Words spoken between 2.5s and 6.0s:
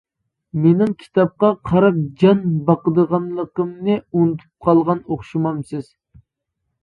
باقىدىغانلىقىمنى ئۇنتۇپ قالغان ئوخشىمامسىز.